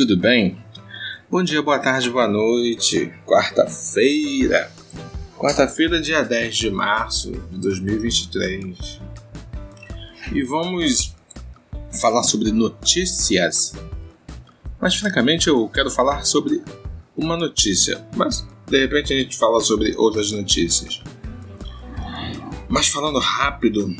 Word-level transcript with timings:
tudo 0.00 0.16
bem? 0.16 0.56
Bom 1.30 1.42
dia, 1.42 1.60
boa 1.60 1.78
tarde, 1.78 2.08
boa 2.08 2.26
noite. 2.26 3.12
Quarta-feira. 3.26 4.72
Quarta-feira, 5.36 6.00
dia 6.00 6.22
10 6.22 6.56
de 6.56 6.70
março 6.70 7.30
de 7.32 7.58
2023. 7.58 8.98
E 10.32 10.42
vamos 10.42 11.14
falar 12.00 12.22
sobre 12.22 12.50
notícias. 12.50 13.74
Mas 14.80 14.94
francamente 14.94 15.48
eu 15.48 15.68
quero 15.68 15.90
falar 15.90 16.24
sobre 16.24 16.62
uma 17.14 17.36
notícia, 17.36 18.02
mas 18.16 18.46
de 18.66 18.80
repente 18.80 19.12
a 19.12 19.18
gente 19.18 19.36
fala 19.36 19.60
sobre 19.60 19.94
outras 19.98 20.32
notícias. 20.32 21.02
Mas 22.70 22.88
falando 22.88 23.18
rápido, 23.18 23.94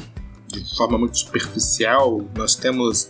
de 0.49 0.77
forma 0.79 0.97
muito 0.97 1.19
superficial, 1.19 2.27
nós 2.35 2.55
temos 2.55 3.07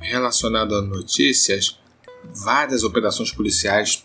relacionado 0.00 0.74
a 0.74 0.82
notícias 0.82 1.80
várias 2.34 2.82
operações 2.82 3.32
policiais 3.32 4.04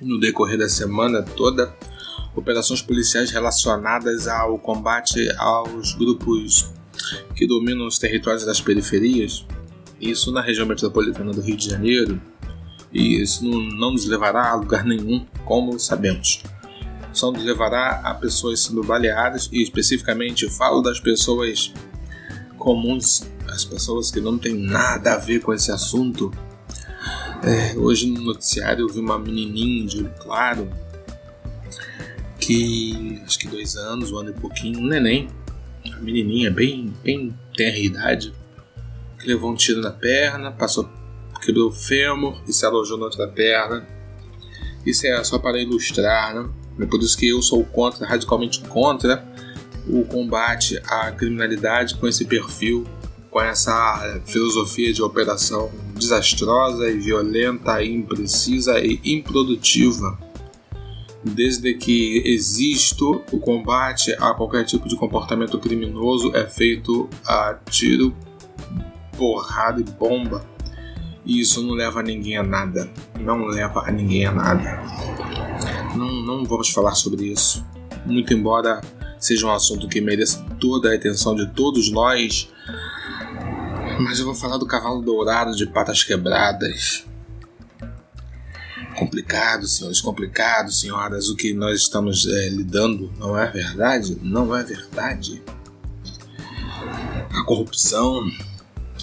no 0.00 0.18
decorrer 0.18 0.58
da 0.58 0.68
semana 0.68 1.22
toda, 1.22 1.74
operações 2.34 2.82
policiais 2.82 3.30
relacionadas 3.30 4.26
ao 4.26 4.58
combate 4.58 5.30
aos 5.38 5.94
grupos 5.94 6.72
que 7.34 7.46
dominam 7.46 7.86
os 7.86 7.98
territórios 7.98 8.44
das 8.44 8.60
periferias, 8.60 9.44
isso 10.00 10.32
na 10.32 10.40
região 10.40 10.66
metropolitana 10.66 11.32
do 11.32 11.40
Rio 11.40 11.56
de 11.56 11.68
Janeiro, 11.68 12.20
e 12.92 13.20
isso 13.20 13.44
não, 13.44 13.90
nos 13.90 14.06
levará 14.06 14.50
a 14.50 14.54
lugar 14.54 14.84
nenhum, 14.84 15.26
como 15.44 15.78
sabemos. 15.78 16.42
Só 17.12 17.30
nos 17.30 17.44
levará 17.44 18.00
a 18.04 18.14
pessoas 18.14 18.60
sendo 18.60 18.82
baleadas, 18.82 19.48
e 19.52 19.62
especificamente 19.62 20.48
falo 20.48 20.80
das 20.80 21.00
pessoas 21.00 21.72
comuns, 22.56 23.28
as 23.48 23.64
pessoas 23.64 24.10
que 24.10 24.20
não 24.20 24.38
têm 24.38 24.54
nada 24.54 25.14
a 25.14 25.18
ver 25.18 25.40
com 25.40 25.52
esse 25.52 25.70
assunto, 25.70 26.32
é, 27.46 27.76
hoje 27.76 28.10
no 28.10 28.22
noticiário 28.22 28.82
eu 28.82 28.88
vi 28.88 29.00
uma 29.00 29.18
menininha 29.18 29.86
de 29.86 29.98
olho 29.98 30.12
claro 30.18 30.68
que 32.38 33.22
acho 33.24 33.38
que 33.38 33.48
dois 33.48 33.74
anos, 33.76 34.12
um 34.12 34.18
ano 34.18 34.30
e 34.30 34.32
pouquinho, 34.34 34.78
um 34.80 34.86
neném, 34.86 35.28
a 35.90 35.96
menininha 35.96 36.50
bem, 36.50 36.92
bem 37.02 37.34
tenra 37.56 37.78
idade, 37.78 38.34
que 39.18 39.26
levou 39.26 39.50
um 39.50 39.54
tiro 39.54 39.80
na 39.80 39.90
perna, 39.90 40.52
passou, 40.52 40.88
quebrou 41.40 41.68
o 41.68 41.72
fêmur 41.72 42.42
e 42.46 42.52
se 42.52 42.66
alojou 42.66 42.98
na 42.98 43.06
outra 43.06 43.26
perna. 43.26 43.86
Isso 44.84 45.06
é 45.06 45.24
só 45.24 45.38
para 45.38 45.58
ilustrar, 45.58 46.34
né? 46.34 46.46
É 46.80 46.84
por 46.84 47.00
isso 47.00 47.16
que 47.16 47.28
eu 47.28 47.40
sou 47.40 47.64
contra, 47.64 48.06
radicalmente 48.06 48.60
contra 48.60 49.24
o 49.88 50.04
combate 50.04 50.78
à 50.86 51.10
criminalidade 51.12 51.94
com 51.94 52.06
esse 52.06 52.26
perfil 52.26 52.86
com 53.30 53.40
essa 53.40 54.20
filosofia 54.26 54.92
de 54.92 55.02
operação 55.02 55.68
desastrosa 56.04 56.90
e 56.90 56.98
violenta, 56.98 57.82
e 57.82 57.92
imprecisa 57.92 58.78
e 58.78 59.00
improdutiva. 59.04 60.18
Desde 61.24 61.72
que 61.74 62.22
existo, 62.26 63.22
o 63.32 63.38
combate 63.38 64.12
a 64.12 64.34
qualquer 64.34 64.64
tipo 64.64 64.86
de 64.86 64.94
comportamento 64.94 65.58
criminoso 65.58 66.34
é 66.36 66.46
feito 66.46 67.08
a 67.26 67.58
tiro, 67.70 68.14
porrada 69.16 69.80
e 69.80 69.84
bomba. 69.84 70.44
E 71.24 71.40
isso 71.40 71.62
não 71.62 71.74
leva 71.74 72.02
ninguém 72.02 72.36
a 72.36 72.42
nada. 72.42 72.90
Não 73.18 73.46
leva 73.46 73.88
a 73.88 73.90
ninguém 73.90 74.26
a 74.26 74.32
nada. 74.32 74.82
Não, 75.96 76.22
não 76.22 76.44
vamos 76.44 76.68
falar 76.68 76.94
sobre 76.94 77.24
isso. 77.24 77.64
Muito 78.04 78.34
embora 78.34 78.82
seja 79.18 79.46
um 79.46 79.52
assunto 79.52 79.88
que 79.88 80.02
mereça 80.02 80.44
toda 80.60 80.90
a 80.90 80.94
atenção 80.94 81.34
de 81.34 81.46
todos 81.52 81.90
nós, 81.90 82.50
mas 84.00 84.18
eu 84.18 84.24
vou 84.24 84.34
falar 84.34 84.56
do 84.56 84.66
cavalo 84.66 85.02
dourado 85.02 85.54
de 85.54 85.66
patas 85.66 86.02
quebradas. 86.02 87.04
Complicado, 88.96 89.66
senhores, 89.66 90.00
complicado, 90.00 90.72
senhoras, 90.72 91.28
o 91.28 91.36
que 91.36 91.52
nós 91.52 91.80
estamos 91.80 92.26
é, 92.26 92.48
lidando 92.48 93.12
não 93.18 93.36
é 93.38 93.50
verdade? 93.50 94.16
Não 94.22 94.54
é 94.54 94.62
verdade. 94.62 95.42
A 97.30 97.42
corrupção, 97.44 98.20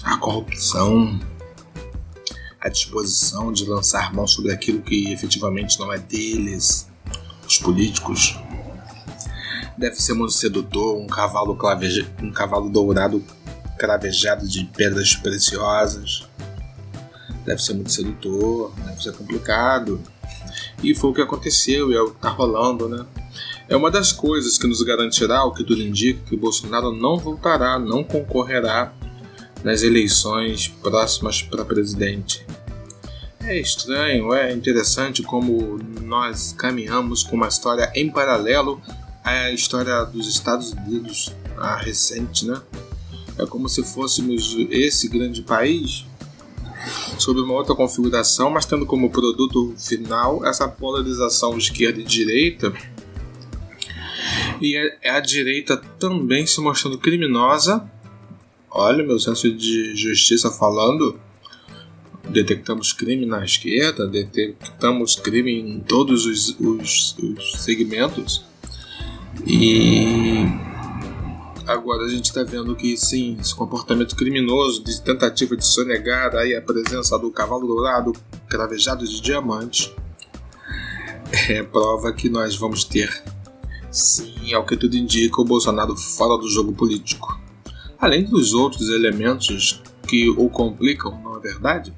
a 0.02 0.16
corrupção, 0.16 1.20
a 2.60 2.68
disposição 2.68 3.52
de 3.52 3.66
lançar 3.66 4.14
mão 4.14 4.26
sobre 4.26 4.52
aquilo 4.52 4.80
que 4.80 5.12
efetivamente 5.12 5.78
não 5.78 5.92
é 5.92 5.98
deles, 5.98 6.88
os 7.46 7.58
políticos. 7.58 8.38
Deve 9.76 9.96
ser 9.96 10.14
muito 10.14 10.32
sedutor 10.32 10.96
um 10.96 11.06
cavalo, 11.06 11.58
um 12.22 12.30
cavalo 12.30 12.70
dourado 12.70 13.22
cravejado 13.82 14.46
de 14.46 14.64
pedras 14.76 15.16
preciosas. 15.16 16.24
Deve 17.44 17.60
ser 17.60 17.74
muito 17.74 17.90
sedutor, 17.90 18.72
deve 18.86 19.02
ser 19.02 19.12
complicado. 19.12 20.00
E 20.80 20.94
foi 20.94 21.10
o 21.10 21.12
que 21.12 21.20
aconteceu 21.20 21.90
e 21.90 21.96
é 21.96 22.00
o 22.00 22.10
que 22.10 22.16
está 22.16 22.28
rolando, 22.28 22.88
né? 22.88 23.04
É 23.68 23.76
uma 23.76 23.90
das 23.90 24.12
coisas 24.12 24.56
que 24.56 24.68
nos 24.68 24.82
garantirá, 24.82 25.42
o 25.42 25.52
que 25.52 25.64
tudo 25.64 25.82
indica, 25.82 26.20
que 26.28 26.34
o 26.36 26.38
Bolsonaro 26.38 26.92
não 26.92 27.16
voltará, 27.16 27.76
não 27.76 28.04
concorrerá 28.04 28.92
nas 29.64 29.82
eleições 29.82 30.68
próximas 30.68 31.42
para 31.42 31.64
presidente. 31.64 32.46
É 33.40 33.58
estranho, 33.58 34.32
é 34.32 34.52
interessante 34.52 35.24
como 35.24 35.80
nós 36.02 36.52
caminhamos 36.56 37.24
com 37.24 37.34
uma 37.34 37.48
história 37.48 37.90
em 37.96 38.08
paralelo 38.08 38.80
à 39.24 39.50
história 39.50 40.04
dos 40.04 40.28
Estados 40.28 40.72
Unidos, 40.72 41.34
a 41.56 41.74
recente, 41.74 42.46
né? 42.46 42.60
É 43.38 43.46
como 43.46 43.68
se 43.68 43.82
fôssemos 43.82 44.56
esse 44.70 45.08
grande 45.08 45.42
país 45.42 46.04
sob 47.18 47.40
uma 47.40 47.54
outra 47.54 47.74
configuração, 47.74 48.50
mas 48.50 48.66
tendo 48.66 48.84
como 48.84 49.10
produto 49.10 49.74
final 49.78 50.44
essa 50.44 50.68
polarização 50.68 51.56
esquerda 51.56 52.00
e 52.00 52.04
direita. 52.04 52.72
E 54.60 54.76
é, 54.76 54.98
é 55.02 55.10
a 55.10 55.20
direita 55.20 55.76
também 55.98 56.46
se 56.46 56.60
mostrando 56.60 56.98
criminosa. 56.98 57.88
Olha, 58.70 59.04
meu 59.04 59.18
senso 59.18 59.52
de 59.52 59.94
justiça 59.94 60.50
falando. 60.50 61.18
Detectamos 62.28 62.92
crime 62.92 63.26
na 63.26 63.44
esquerda, 63.44 64.06
detectamos 64.06 65.16
crime 65.16 65.52
em 65.52 65.80
todos 65.80 66.24
os, 66.24 66.56
os, 66.60 67.16
os 67.18 67.62
segmentos. 67.62 68.44
E 69.44 70.46
Agora 71.66 72.04
a 72.04 72.08
gente 72.08 72.24
está 72.24 72.42
vendo 72.42 72.74
que 72.74 72.96
sim, 72.96 73.36
esse 73.40 73.54
comportamento 73.54 74.16
criminoso 74.16 74.82
de 74.82 75.00
tentativa 75.00 75.56
de 75.56 75.64
sonegar 75.64 76.34
aí 76.34 76.56
a 76.56 76.60
presença 76.60 77.16
do 77.18 77.30
cavalo 77.30 77.66
dourado 77.66 78.12
cravejado 78.48 79.06
de 79.06 79.20
diamante 79.20 79.94
é 81.48 81.62
prova 81.62 82.12
que 82.12 82.28
nós 82.28 82.56
vamos 82.56 82.84
ter, 82.84 83.22
sim, 83.90 84.52
ao 84.52 84.66
que 84.66 84.76
tudo 84.76 84.96
indica, 84.96 85.40
o 85.40 85.44
Bolsonaro 85.44 85.96
fora 85.96 86.36
do 86.36 86.48
jogo 86.48 86.72
político. 86.72 87.40
Além 87.98 88.24
dos 88.24 88.52
outros 88.52 88.90
elementos 88.90 89.80
que 90.08 90.28
o 90.30 90.48
complicam, 90.50 91.18
não 91.22 91.36
é 91.36 91.40
verdade? 91.40 91.94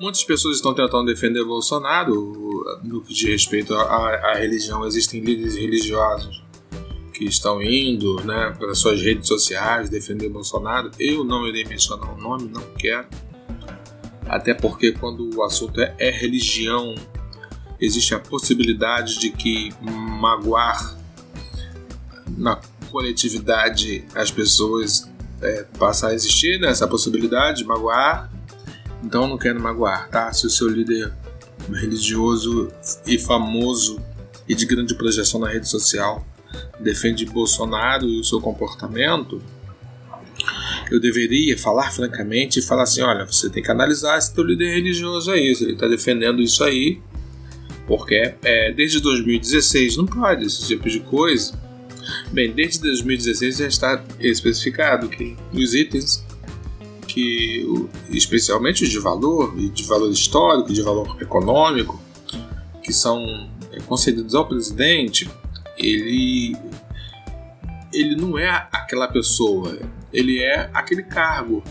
Muitas 0.00 0.22
pessoas 0.22 0.56
estão 0.56 0.72
tentando 0.72 1.06
defender 1.06 1.44
Bolsonaro 1.44 2.80
no 2.84 3.00
que 3.00 3.12
diz 3.12 3.28
respeito 3.28 3.74
à, 3.74 4.32
à 4.32 4.34
religião. 4.34 4.86
Existem 4.86 5.20
líderes 5.20 5.56
religiosos 5.56 6.45
que 7.16 7.24
estão 7.24 7.62
indo 7.62 8.22
né, 8.24 8.54
para 8.58 8.74
suas 8.74 9.00
redes 9.00 9.26
sociais 9.26 9.88
defender 9.88 10.28
Bolsonaro. 10.28 10.90
Eu 10.98 11.24
não 11.24 11.46
irei 11.46 11.64
mencionar 11.64 12.12
o 12.12 12.20
nome, 12.20 12.48
não 12.48 12.62
quero. 12.78 13.08
Até 14.28 14.52
porque 14.52 14.92
quando 14.92 15.34
o 15.34 15.42
assunto 15.42 15.80
é, 15.80 15.94
é 15.98 16.10
religião, 16.10 16.94
existe 17.80 18.14
a 18.14 18.18
possibilidade 18.18 19.18
de 19.18 19.30
que 19.30 19.72
magoar 19.80 20.98
na 22.36 22.60
coletividade 22.90 24.04
as 24.14 24.30
pessoas 24.30 25.10
é, 25.40 25.64
passar 25.78 26.08
a 26.08 26.14
existir 26.14 26.60
né, 26.60 26.68
essa 26.68 26.86
possibilidade 26.86 27.58
de 27.58 27.64
magoar. 27.64 28.30
Então 29.02 29.26
não 29.26 29.38
quero 29.38 29.58
magoar, 29.58 30.10
tá? 30.10 30.30
Se 30.34 30.46
o 30.46 30.50
seu 30.50 30.68
líder 30.68 31.14
religioso 31.72 32.70
e 33.06 33.18
famoso 33.18 33.98
e 34.46 34.54
de 34.54 34.66
grande 34.66 34.94
projeção 34.94 35.40
na 35.40 35.48
rede 35.48 35.66
social 35.66 36.24
defende 36.80 37.24
Bolsonaro 37.26 38.08
e 38.08 38.20
o 38.20 38.24
seu 38.24 38.40
comportamento, 38.40 39.42
eu 40.90 41.00
deveria 41.00 41.56
falar 41.58 41.90
francamente 41.90 42.58
e 42.58 42.62
falar 42.62 42.84
assim: 42.84 43.02
olha, 43.02 43.24
você 43.24 43.50
tem 43.50 43.62
que 43.62 43.70
analisar 43.70 44.18
esse 44.18 44.34
teu 44.34 44.44
líder 44.44 44.74
religioso 44.74 45.30
aí, 45.30 45.54
se 45.54 45.64
ele 45.64 45.72
está 45.72 45.88
defendendo 45.88 46.42
isso 46.42 46.62
aí, 46.62 47.00
porque 47.86 48.34
é, 48.42 48.72
desde 48.72 49.00
2016 49.00 49.96
não 49.96 50.06
pode 50.06 50.46
esse 50.46 50.66
tipo 50.66 50.88
de 50.88 51.00
coisa. 51.00 51.58
Bem, 52.30 52.52
desde 52.52 52.80
2016 52.80 53.56
já 53.56 53.66
está 53.66 54.04
especificado 54.20 55.08
que 55.08 55.36
os 55.52 55.74
itens 55.74 56.24
que, 57.16 57.66
especialmente 58.10 58.84
os 58.84 58.90
de 58.90 58.98
valor, 58.98 59.54
e 59.56 59.70
de 59.70 59.84
valor 59.84 60.10
histórico, 60.10 60.70
de 60.70 60.82
valor 60.82 61.16
econômico, 61.18 61.98
que 62.82 62.92
são 62.92 63.48
é, 63.72 63.80
concedidos 63.80 64.34
ao 64.34 64.46
presidente, 64.46 65.26
ele 65.78 66.56
ele 67.92 68.14
não 68.16 68.38
é 68.38 68.68
aquela 68.72 69.08
pessoa, 69.08 69.78
ele 70.12 70.42
é 70.42 70.70
aquele 70.74 71.02
cargo. 71.02 71.62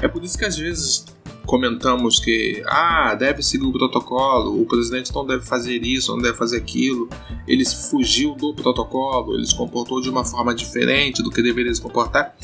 É 0.00 0.06
por 0.06 0.22
isso 0.22 0.38
que 0.38 0.44
às 0.44 0.56
vezes 0.56 1.04
comentamos 1.48 2.20
que 2.20 2.62
ah, 2.66 3.14
deve 3.14 3.42
seguir 3.42 3.64
o 3.64 3.72
protocolo, 3.72 4.60
o 4.60 4.66
presidente 4.66 5.12
não 5.14 5.26
deve 5.26 5.44
fazer 5.44 5.82
isso, 5.82 6.14
não 6.14 6.22
deve 6.22 6.36
fazer 6.36 6.58
aquilo, 6.58 7.08
ele 7.46 7.64
fugiu 7.64 8.34
do 8.34 8.54
protocolo, 8.54 9.34
ele 9.34 9.46
se 9.46 9.56
comportou 9.56 9.98
de 10.00 10.10
uma 10.10 10.26
forma 10.26 10.54
diferente 10.54 11.22
do 11.22 11.30
que 11.30 11.42
deveria 11.42 11.74
se 11.74 11.80
comportar. 11.80 12.36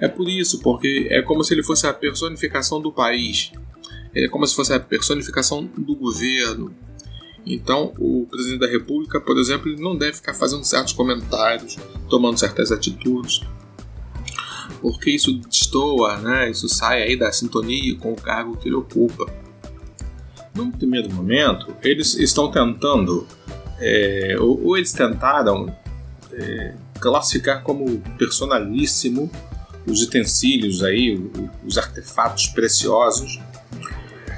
É 0.00 0.08
por 0.08 0.28
isso, 0.28 0.58
porque 0.58 1.06
é 1.08 1.22
como 1.22 1.44
se 1.44 1.54
ele 1.54 1.62
fosse 1.62 1.86
a 1.86 1.94
personificação 1.94 2.80
do 2.80 2.92
país, 2.92 3.52
é 4.12 4.26
como 4.26 4.44
se 4.44 4.56
fosse 4.56 4.72
a 4.72 4.80
personificação 4.80 5.64
do 5.78 5.94
governo. 5.94 6.74
Então, 7.48 7.94
o 7.98 8.26
presidente 8.30 8.60
da 8.60 8.66
República, 8.66 9.20
por 9.20 9.38
exemplo, 9.38 9.68
ele 9.68 9.82
não 9.82 9.96
deve 9.96 10.14
ficar 10.14 10.34
fazendo 10.34 10.64
certos 10.64 10.92
comentários, 10.92 11.76
tomando 12.08 12.38
certas 12.38 12.70
atitudes 12.70 13.40
porque 14.80 15.10
isso 15.10 15.32
destoa, 15.32 16.18
né? 16.18 16.50
isso 16.50 16.68
sai 16.68 17.02
aí 17.02 17.16
da 17.16 17.32
sintonia 17.32 17.96
com 17.96 18.12
o 18.12 18.16
cargo 18.16 18.56
que 18.56 18.68
ele 18.68 18.76
ocupa. 18.76 19.26
Num 20.54 20.70
primeiro 20.70 21.12
momento, 21.12 21.74
eles 21.82 22.14
estão 22.14 22.50
tentando, 22.50 23.26
é, 23.78 24.36
ou, 24.38 24.66
ou, 24.66 24.76
eles 24.76 24.92
tentaram 24.92 25.74
é, 26.32 26.74
classificar 27.00 27.62
como 27.62 28.00
personalíssimo 28.18 29.30
os 29.86 30.02
utensílios 30.02 30.82
aí, 30.82 31.18
os 31.64 31.78
artefatos 31.78 32.48
preciosos 32.48 33.40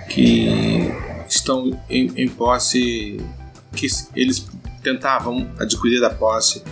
que 0.08 0.92
estão 1.40 1.78
em, 1.88 2.12
em 2.16 2.28
posse, 2.28 3.18
que 3.74 3.86
eles 4.14 4.46
tentavam 4.82 5.50
adquirir 5.58 6.02
a 6.04 6.10
posse 6.10 6.62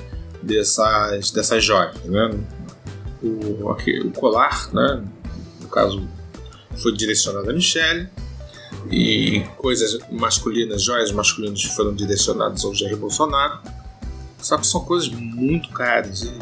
dessas, 0.42 1.30
dessas 1.30 1.62
joias, 1.62 1.96
né? 2.04 2.38
o, 3.22 3.70
o 3.70 4.10
colar, 4.12 4.72
né? 4.72 5.04
no 5.60 5.68
caso 5.68 6.08
foi 6.76 6.92
direcionado 6.94 7.50
a 7.50 7.52
Michelle, 7.52 8.08
e 8.90 9.40
coisas 9.56 9.98
masculinas, 10.10 10.82
joias 10.82 11.10
masculinas 11.12 11.62
foram 11.64 11.94
direcionadas 11.94 12.64
ao 12.64 12.74
Jair 12.74 12.96
Bolsonaro. 12.96 13.60
Só 14.40 14.56
que 14.56 14.66
são 14.66 14.84
coisas 14.84 15.08
muito 15.08 15.68
caras 15.70 16.22
e 16.22 16.32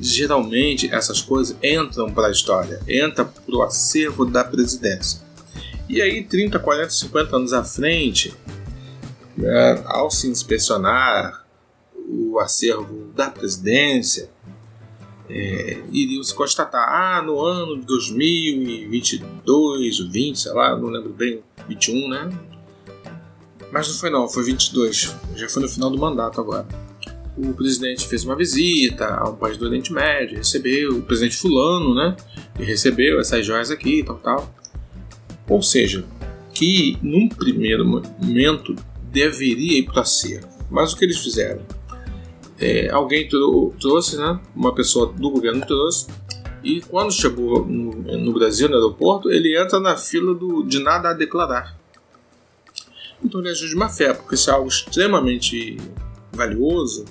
geralmente 0.00 0.92
essas 0.92 1.20
coisas 1.20 1.56
entram 1.62 2.12
para 2.12 2.28
a 2.28 2.30
história, 2.30 2.80
entra 2.88 3.24
para 3.24 3.54
o 3.54 3.62
acervo 3.62 4.26
da 4.26 4.42
presidência. 4.44 5.20
E 5.88 6.02
aí, 6.02 6.22
30, 6.22 6.58
40, 6.58 6.90
50 6.90 7.36
anos 7.36 7.52
à 7.52 7.64
frente, 7.64 8.34
né, 9.36 9.82
ao 9.86 10.10
se 10.10 10.28
inspecionar 10.28 11.46
o 12.08 12.38
acervo 12.38 13.10
da 13.14 13.30
presidência, 13.30 14.30
é, 15.30 15.82
iriam 15.92 16.22
se 16.22 16.34
constatar, 16.34 16.82
ah, 16.82 17.22
no 17.22 17.40
ano 17.40 17.78
de 17.78 17.86
2022, 17.86 19.98
20, 19.98 20.38
sei 20.38 20.52
lá, 20.52 20.76
não 20.76 20.88
lembro 20.88 21.08
bem, 21.10 21.42
21, 21.68 22.08
né? 22.08 22.30
Mas 23.70 23.86
não 23.88 23.94
foi 23.94 24.10
não, 24.10 24.28
foi 24.28 24.42
22, 24.44 25.14
já 25.36 25.48
foi 25.48 25.62
no 25.62 25.68
final 25.68 25.90
do 25.90 25.98
mandato 25.98 26.40
agora. 26.40 26.66
O 27.36 27.52
presidente 27.52 28.08
fez 28.08 28.24
uma 28.24 28.34
visita 28.34 29.06
a 29.06 29.28
um 29.28 29.36
país 29.36 29.58
do 29.58 29.66
Oriente 29.66 29.92
Médio, 29.92 30.38
recebeu 30.38 30.96
o 30.96 31.02
presidente 31.02 31.36
fulano, 31.36 31.94
né? 31.94 32.16
E 32.58 32.64
recebeu 32.64 33.20
essas 33.20 33.46
joias 33.46 33.70
aqui 33.70 34.00
e 34.00 34.04
tal, 34.04 34.16
tal. 34.16 34.52
Ou 35.48 35.62
seja, 35.62 36.04
que 36.52 36.98
num 37.02 37.28
primeiro 37.28 37.84
momento 37.84 38.74
deveria 39.10 39.78
ir 39.78 39.84
para 39.84 40.04
ser. 40.04 40.44
Mas 40.70 40.92
o 40.92 40.96
que 40.96 41.04
eles 41.04 41.18
fizeram? 41.18 41.62
é, 42.60 42.90
alguém 42.90 43.28
trouxe, 43.78 44.16
né? 44.16 44.40
Uma 44.54 44.74
pessoa 44.74 45.12
do 45.12 45.30
governo 45.30 45.64
trouxe. 45.64 46.08
E 46.62 46.80
quando 46.82 47.12
chegou 47.12 47.64
no, 47.64 47.92
no, 47.92 48.32
Brasil, 48.32 48.68
no 48.68 48.74
aeroporto, 48.74 49.30
ele 49.30 49.56
entra 49.56 49.78
na 49.78 49.96
fila 49.96 50.34
do, 50.34 50.64
de 50.64 50.80
nada 50.80 51.10
a 51.10 51.12
declarar. 51.12 51.78
Então 53.22 53.40
ele 53.40 53.50
agiu 53.50 53.68
de 53.68 53.76
má 53.76 53.88
fé, 53.88 54.12
porque 54.12 54.36
se 54.36 54.50
é 54.50 54.52
algo 54.52 54.68
extremamente 54.68 55.76
valioso, 56.32 57.04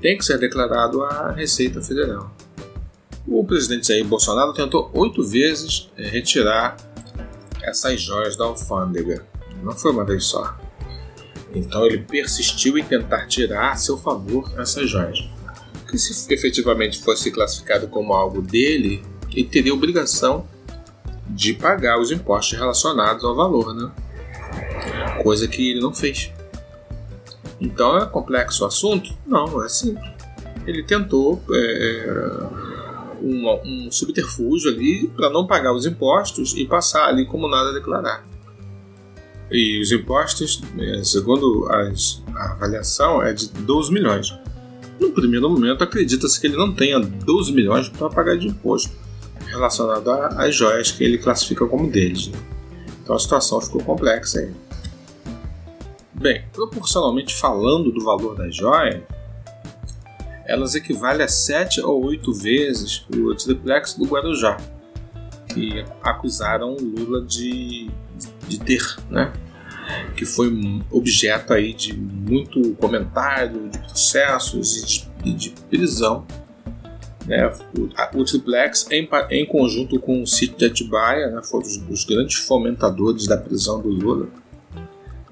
tem 0.00 0.18
que 0.18 0.24
ser 0.24 0.38
declarado 0.38 1.02
à 1.02 1.32
Receita 1.32 1.80
Federal. 1.80 2.34
O 3.26 3.44
presidente 3.44 3.88
Jair 3.88 4.04
Bolsonaro 4.04 4.52
tentou 4.52 4.90
oito 4.94 5.22
vezes 5.22 5.90
é, 5.96 6.08
retirar 6.08 6.76
essas 7.68 8.00
joias 8.00 8.36
da 8.36 8.44
alfândega. 8.44 9.26
Não 9.62 9.72
foi 9.72 9.92
uma 9.92 10.04
vez 10.04 10.24
só. 10.24 10.56
Então 11.54 11.86
ele 11.86 11.98
persistiu 11.98 12.76
em 12.78 12.84
tentar 12.84 13.26
tirar 13.26 13.72
a 13.72 13.76
seu 13.76 13.96
favor 13.96 14.50
essas 14.58 14.88
joias. 14.88 15.18
Que 15.88 15.98
se 15.98 16.32
efetivamente 16.32 17.02
fosse 17.02 17.30
classificado 17.30 17.88
como 17.88 18.12
algo 18.12 18.42
dele, 18.42 19.02
ele 19.32 19.48
teria 19.48 19.72
obrigação 19.72 20.46
de 21.28 21.54
pagar 21.54 21.98
os 21.98 22.10
impostos 22.10 22.58
relacionados 22.58 23.24
ao 23.24 23.34
valor, 23.34 23.74
né? 23.74 23.90
Coisa 25.22 25.48
que 25.48 25.70
ele 25.70 25.80
não 25.80 25.94
fez. 25.94 26.32
Então 27.60 27.98
é 27.98 28.06
complexo 28.06 28.64
o 28.64 28.66
assunto? 28.66 29.14
Não, 29.26 29.62
é 29.64 29.68
simples. 29.68 30.10
Ele 30.66 30.82
tentou 30.82 31.42
é, 31.50 32.67
um, 33.22 33.90
subterfúgio 33.90 34.70
ali 34.70 35.08
para 35.08 35.30
não 35.30 35.46
pagar 35.46 35.72
os 35.72 35.86
impostos 35.86 36.54
e 36.56 36.66
passar 36.66 37.08
ali 37.08 37.26
como 37.26 37.48
nada 37.48 37.70
a 37.70 37.72
declarar. 37.72 38.26
E 39.50 39.80
os 39.80 39.90
impostos, 39.92 40.60
é, 40.78 41.02
segundo 41.02 41.66
as, 41.70 42.22
a 42.34 42.52
avaliação, 42.52 43.22
é 43.22 43.32
de 43.32 43.48
12 43.48 43.92
milhões. 43.92 44.34
No 45.00 45.12
primeiro 45.12 45.48
momento, 45.48 45.82
acredita-se 45.82 46.40
que 46.40 46.46
ele 46.46 46.56
não 46.56 46.74
tenha 46.74 46.98
12 46.98 47.52
milhões 47.52 47.88
para 47.88 48.10
pagar 48.10 48.36
de 48.36 48.48
imposto 48.48 48.92
relacionado 49.46 50.10
às 50.10 50.54
joias 50.54 50.90
que 50.90 51.02
ele 51.02 51.18
classifica 51.18 51.66
como 51.66 51.90
deles. 51.90 52.28
Né? 52.28 52.38
Então 53.02 53.16
a 53.16 53.18
situação 53.18 53.60
ficou 53.60 53.82
complexa 53.82 54.40
aí. 54.40 54.52
Bem, 56.12 56.44
proporcionalmente 56.52 57.34
falando 57.34 57.90
do 57.92 58.04
valor 58.04 58.36
das 58.36 58.54
joias, 58.54 59.02
elas 60.48 60.74
equivalem 60.74 61.22
a 61.22 61.28
7 61.28 61.80
ou 61.82 62.04
8 62.06 62.32
vezes 62.32 63.06
o 63.14 63.34
triplex 63.34 63.94
do 63.94 64.06
Guarujá, 64.06 64.56
que 65.46 65.84
acusaram 66.02 66.76
Lula 66.80 67.24
de 67.24 67.88
de 68.48 68.58
ter, 68.58 68.82
né? 69.10 69.32
Que 70.16 70.26
foi 70.26 70.50
objeto 70.90 71.52
aí 71.52 71.72
de 71.72 71.94
muito 71.96 72.74
comentário, 72.74 73.68
de 73.68 73.78
processos 73.78 74.76
e 75.24 75.32
de, 75.32 75.34
de 75.34 75.50
prisão. 75.70 76.26
Né? 77.26 77.46
O, 77.78 77.88
a, 77.96 78.10
o 78.14 78.24
Triplex, 78.24 78.86
em, 78.90 79.08
em, 79.30 79.46
conjunto 79.46 79.98
com 80.00 80.22
o 80.22 80.26
sítio 80.26 80.58
de 80.58 80.66
Atibaia, 80.66 81.28
né, 81.28 81.42
foram 81.42 81.66
os, 81.66 81.76
os 81.88 82.04
grandes 82.04 82.36
fomentadores 82.36 83.26
da 83.26 83.36
prisão 83.36 83.80
do 83.80 83.88
Lula. 83.88 84.28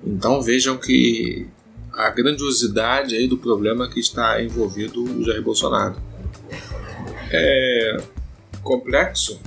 Então 0.04 0.40
vejam 0.40 0.76
que 0.76 1.49
a 1.96 2.10
grandiosidade 2.10 3.16
aí 3.16 3.26
do 3.26 3.38
problema 3.38 3.88
que 3.88 3.98
está 3.98 4.42
envolvido 4.42 5.02
o 5.02 5.24
Jair 5.24 5.42
Bolsonaro. 5.42 5.96
É 7.30 7.96
complexo. 8.62 9.40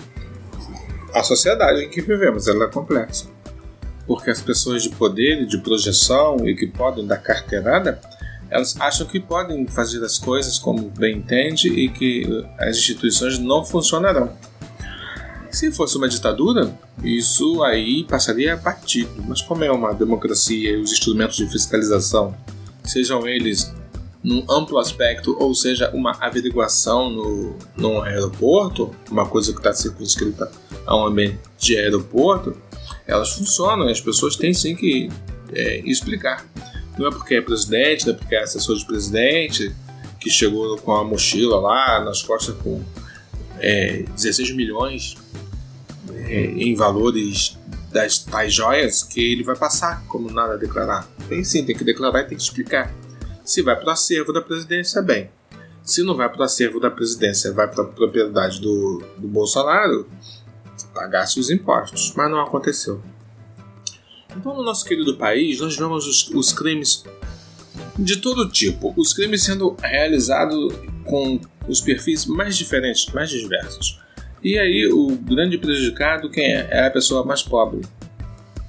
A 1.13 1.23
sociedade 1.23 1.83
em 1.83 1.89
que 1.89 2.01
vivemos 2.01 2.47
ela 2.47 2.65
é 2.65 2.67
complexa 2.67 3.27
porque 4.09 4.31
as 4.31 4.41
pessoas 4.41 4.81
de 4.81 4.89
poder 4.89 5.43
e 5.43 5.45
de 5.45 5.59
projeção 5.59 6.37
e 6.43 6.55
que 6.55 6.65
podem 6.65 7.05
dar 7.05 7.17
carteirada, 7.17 8.01
elas 8.49 8.75
acham 8.81 9.05
que 9.05 9.19
podem 9.19 9.67
fazer 9.67 10.03
as 10.03 10.17
coisas 10.17 10.57
como 10.57 10.89
bem 10.89 11.17
entende 11.17 11.67
e 11.67 11.89
que 11.89 12.43
as 12.57 12.75
instituições 12.75 13.37
não 13.37 13.63
funcionarão. 13.63 14.35
Se 15.51 15.71
fosse 15.71 15.97
uma 15.97 16.07
ditadura, 16.07 16.77
isso 17.03 17.63
aí 17.63 18.03
passaria 18.03 18.55
batido, 18.55 19.23
mas 19.27 19.41
como 19.41 19.63
é 19.63 19.71
uma 19.71 19.93
democracia 19.93 20.71
e 20.71 20.81
os 20.81 20.91
instrumentos 20.91 21.37
de 21.37 21.47
fiscalização, 21.47 22.35
sejam 22.83 23.27
eles 23.27 23.73
num 24.23 24.45
amplo 24.49 24.77
aspecto, 24.77 25.35
ou 25.39 25.55
seja, 25.55 25.89
uma 25.93 26.11
averiguação 26.19 27.09
no, 27.09 27.55
no 27.75 28.01
aeroporto, 28.01 28.93
uma 29.09 29.25
coisa 29.25 29.51
que 29.53 29.59
está 29.59 29.73
circunscrita 29.73 30.51
a 30.85 30.95
um 30.95 31.05
ambiente 31.05 31.39
de 31.57 31.77
aeroporto, 31.77 32.55
elas 33.07 33.31
funcionam 33.31 33.87
e 33.87 33.91
as 33.91 34.01
pessoas 34.01 34.35
têm 34.35 34.53
sim 34.53 34.75
que 34.75 35.09
é, 35.53 35.79
explicar. 35.79 36.45
Não 36.97 37.07
é 37.07 37.11
porque 37.11 37.35
é 37.35 37.41
presidente, 37.41 38.05
não 38.05 38.13
é 38.13 38.17
porque 38.17 38.35
é 38.35 38.43
assessor 38.43 38.75
de 38.75 38.85
presidente 38.85 39.73
que 40.19 40.29
chegou 40.29 40.77
com 40.77 40.91
a 40.91 41.03
mochila 41.03 41.59
lá 41.59 42.03
nas 42.03 42.21
costas 42.21 42.55
com 42.57 42.83
é, 43.59 44.03
16 44.15 44.55
milhões 44.55 45.17
é, 46.13 46.45
em 46.45 46.75
valores 46.75 47.57
das 47.91 48.19
tais 48.19 48.53
joias 48.53 49.03
que 49.03 49.33
ele 49.33 49.43
vai 49.43 49.55
passar 49.55 50.03
como 50.07 50.31
nada 50.31 50.53
a 50.53 50.57
declarar. 50.57 51.07
Tem 51.27 51.43
sim, 51.43 51.65
tem 51.65 51.75
que 51.75 51.83
declarar 51.83 52.21
e 52.21 52.25
tem 52.25 52.37
que 52.37 52.43
explicar. 52.43 52.93
Se 53.43 53.61
vai 53.61 53.75
para 53.75 53.87
o 53.87 53.89
acervo 53.91 54.31
da 54.31 54.41
presidência, 54.41 55.01
bem. 55.01 55.29
Se 55.83 56.03
não 56.03 56.15
vai 56.15 56.29
para 56.29 56.41
o 56.41 56.43
acervo 56.43 56.79
da 56.79 56.91
presidência, 56.91 57.51
vai 57.51 57.67
para 57.67 57.83
a 57.83 57.87
propriedade 57.87 58.61
do, 58.61 59.03
do 59.17 59.27
Bolsonaro, 59.27 60.07
pagasse 60.93 61.39
os 61.39 61.49
impostos, 61.49 62.13
mas 62.15 62.29
não 62.29 62.39
aconteceu. 62.41 63.01
Então, 64.35 64.55
no 64.55 64.63
nosso 64.63 64.85
querido 64.85 65.17
país, 65.17 65.59
nós 65.59 65.75
vemos 65.75 66.05
os, 66.05 66.29
os 66.29 66.53
crimes 66.53 67.03
de 67.97 68.17
todo 68.17 68.47
tipo, 68.49 68.93
os 68.95 69.13
crimes 69.13 69.43
sendo 69.43 69.75
realizados 69.81 70.73
com 71.05 71.39
os 71.69 71.79
perfis 71.79 72.25
mais 72.25 72.57
diferentes, 72.57 73.05
mais 73.13 73.29
diversos. 73.29 73.99
E 74.43 74.57
aí 74.57 74.88
o 74.91 75.15
grande 75.17 75.57
prejudicado 75.57 76.29
quem 76.29 76.45
é? 76.45 76.67
É 76.71 76.88
a 76.88 76.91
pessoa 76.91 77.23
mais 77.23 77.43
pobre. 77.43 77.81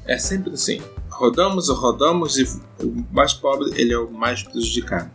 É 0.05 0.19
sempre 0.19 0.53
assim. 0.53 0.81
Rodamos, 1.09 1.69
rodamos 1.69 2.39
e 2.39 2.45
o 2.83 3.07
mais 3.13 3.33
pobre 3.33 3.71
ele 3.81 3.93
é 3.93 3.99
o 3.99 4.11
mais 4.11 4.43
prejudicado. 4.43 5.11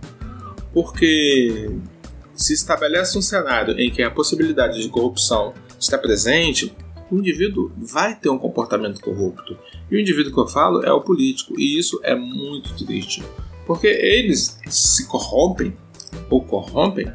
Porque 0.73 1.71
se 2.33 2.53
estabelece 2.53 3.17
um 3.17 3.21
cenário 3.21 3.79
em 3.79 3.89
que 3.89 4.03
a 4.03 4.11
possibilidade 4.11 4.81
de 4.81 4.89
corrupção 4.89 5.53
está 5.79 5.97
presente, 5.97 6.75
o 7.11 7.17
indivíduo 7.17 7.71
vai 7.77 8.15
ter 8.15 8.29
um 8.29 8.37
comportamento 8.37 8.99
corrupto. 8.99 9.57
E 9.89 9.95
o 9.95 9.99
indivíduo 9.99 10.33
que 10.33 10.39
eu 10.39 10.47
falo 10.47 10.83
é 10.83 10.91
o 10.91 11.01
político, 11.01 11.59
e 11.59 11.77
isso 11.79 11.99
é 12.03 12.15
muito 12.15 12.75
triste, 12.85 13.23
porque 13.65 13.87
eles 13.87 14.59
se 14.67 15.07
corrompem 15.07 15.75
ou 16.29 16.43
corrompem 16.43 17.11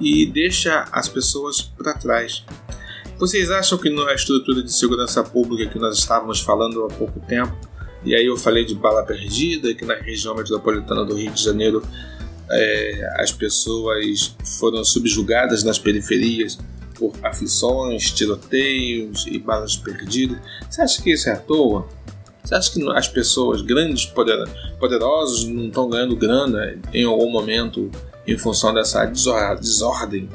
e 0.00 0.26
deixa 0.26 0.86
as 0.92 1.08
pessoas 1.08 1.60
para 1.60 1.94
trás. 1.94 2.44
Vocês 3.18 3.50
acham 3.50 3.78
que 3.78 3.88
na 3.90 4.12
estrutura 4.12 4.62
de 4.62 4.72
segurança 4.72 5.22
pública 5.22 5.70
que 5.70 5.78
nós 5.78 5.98
estávamos 5.98 6.40
falando 6.40 6.84
há 6.84 6.88
pouco 6.88 7.20
tempo, 7.20 7.56
e 8.04 8.14
aí 8.14 8.26
eu 8.26 8.36
falei 8.36 8.64
de 8.64 8.74
bala 8.74 9.02
perdida, 9.04 9.72
que 9.74 9.84
na 9.84 9.94
região 9.94 10.34
metropolitana 10.34 11.04
do 11.04 11.14
Rio 11.14 11.30
de 11.30 11.42
Janeiro 11.42 11.82
é, 12.50 13.14
as 13.20 13.32
pessoas 13.32 14.36
foram 14.58 14.84
subjugadas 14.84 15.62
nas 15.64 15.78
periferias 15.78 16.58
por 16.98 17.12
aflições, 17.22 18.10
tiroteios 18.10 19.26
e 19.26 19.38
balas 19.38 19.76
perdidas. 19.76 20.38
Você 20.68 20.82
acha 20.82 21.02
que 21.02 21.12
isso 21.12 21.28
é 21.28 21.32
à 21.32 21.36
toa? 21.36 21.88
Você 22.44 22.54
acha 22.54 22.72
que 22.72 22.90
as 22.90 23.08
pessoas 23.08 23.62
grandes, 23.62 24.04
poderosos, 24.78 25.46
não 25.46 25.68
estão 25.68 25.88
ganhando 25.88 26.14
grana 26.14 26.78
em 26.92 27.04
algum 27.04 27.30
momento 27.30 27.90
em 28.26 28.38
função 28.38 28.72
dessa 28.72 29.04
desordem 29.04 30.28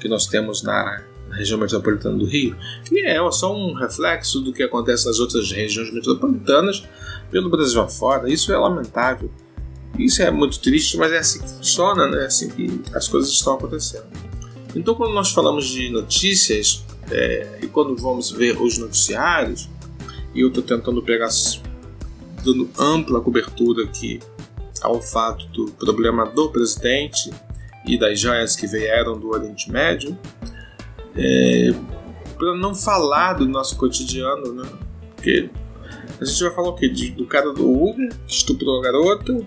que 0.00 0.08
nós 0.08 0.26
temos 0.26 0.62
na 0.62 1.02
região 1.30 1.58
metropolitana 1.58 2.16
do 2.18 2.24
Rio? 2.24 2.56
Que 2.84 3.00
é 3.00 3.18
só 3.30 3.54
um 3.54 3.74
reflexo 3.74 4.40
do 4.40 4.52
que 4.52 4.62
acontece 4.62 5.06
nas 5.06 5.18
outras 5.18 5.50
regiões 5.50 5.92
metropolitanas 5.92 6.84
pelo 7.30 7.50
Brasil 7.50 7.80
afora. 7.80 8.30
Isso 8.30 8.52
é 8.52 8.56
lamentável. 8.56 9.30
Isso 9.98 10.22
é 10.22 10.30
muito 10.30 10.58
triste, 10.60 10.96
mas 10.96 11.12
é 11.12 11.18
assim 11.18 11.40
que 11.40 11.48
funciona, 11.48 12.08
né? 12.08 12.22
É 12.22 12.26
assim 12.26 12.48
que 12.48 12.80
as 12.94 13.06
coisas 13.08 13.30
estão 13.30 13.54
acontecendo. 13.54 14.06
Então, 14.74 14.94
quando 14.94 15.14
nós 15.14 15.30
falamos 15.30 15.66
de 15.68 15.88
notícias 15.88 16.84
é, 17.10 17.58
e 17.62 17.66
quando 17.68 17.96
vamos 17.96 18.30
ver 18.30 18.60
os 18.60 18.76
noticiários, 18.76 19.68
e 20.34 20.40
eu 20.40 20.48
estou 20.48 20.62
tentando 20.62 21.00
pegar, 21.00 21.28
dando 22.44 22.68
ampla 22.76 23.20
cobertura 23.20 23.84
aqui 23.84 24.18
ao 24.84 25.00
fato 25.00 25.46
do 25.48 25.72
problema 25.72 26.26
do 26.26 26.50
presidente 26.50 27.32
e 27.86 27.98
das 27.98 28.20
joias 28.20 28.54
que 28.54 28.66
vieram 28.66 29.18
do 29.18 29.30
Oriente 29.30 29.70
Médio, 29.70 30.16
é, 31.16 31.72
para 32.36 32.56
não 32.56 32.74
falar 32.74 33.34
do 33.34 33.46
nosso 33.46 33.76
cotidiano, 33.76 34.52
né? 34.52 34.68
Porque 35.14 35.50
a 36.20 36.24
gente 36.24 36.42
vai 36.42 36.54
falar 36.54 36.68
o 36.68 36.74
quê? 36.74 36.88
Do 36.88 37.26
cara 37.26 37.52
do 37.52 37.70
Uber 37.70 38.08
que 38.26 38.34
estuprou 38.34 38.78
a 38.78 38.82
garota, 38.82 39.44